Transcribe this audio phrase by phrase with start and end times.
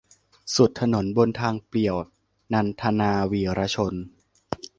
[0.55, 1.95] สุดถนนบนทางเปลี่ยว-
[2.53, 3.93] นันทนา วีระชน